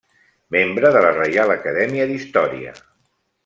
Membre 0.55 0.91
de 0.95 1.03
la 1.07 1.11
Reial 1.19 1.55
Acadèmia 1.57 2.11
d'Història. 2.13 2.77